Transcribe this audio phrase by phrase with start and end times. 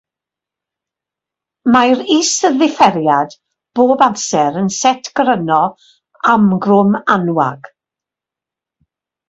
[1.75, 3.35] Mae'r is-ddifferiad
[3.81, 5.61] bob amser yn set gryno
[6.35, 7.73] amgrwm anwag.